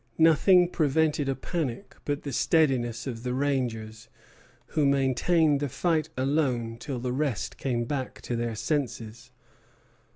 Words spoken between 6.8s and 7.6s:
the rest